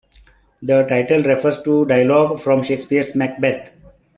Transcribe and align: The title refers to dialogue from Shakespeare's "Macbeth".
The 0.63 0.81
title 0.85 1.21
refers 1.21 1.61
to 1.61 1.85
dialogue 1.85 2.39
from 2.39 2.63
Shakespeare's 2.63 3.13
"Macbeth". 3.15 3.71